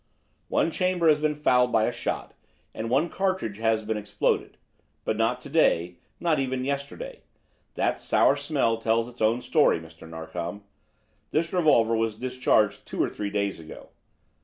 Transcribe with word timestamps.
"One 0.47 0.71
chamber 0.71 1.09
has 1.09 1.19
been 1.19 1.35
fouled 1.35 1.71
by 1.71 1.83
a 1.83 1.91
shot 1.91 2.33
and 2.73 2.89
one 2.89 3.07
cartridge 3.07 3.57
has 3.59 3.83
been 3.85 3.97
exploded. 3.97 4.57
But 5.05 5.15
not 5.15 5.41
to 5.41 5.49
day, 5.49 5.97
not 6.19 6.39
even 6.39 6.65
yesterday. 6.65 7.21
That 7.75 7.99
sour 7.99 8.35
smell 8.35 8.79
tells 8.79 9.07
its 9.07 9.21
own 9.21 9.41
story, 9.41 9.79
Mr. 9.79 10.09
Narkom. 10.09 10.63
This 11.29 11.53
revolver 11.53 11.95
was 11.95 12.15
discharged 12.15 12.87
two 12.87 12.99
or 12.99 13.09
three 13.09 13.29
days 13.29 13.59
ago. 13.59 13.89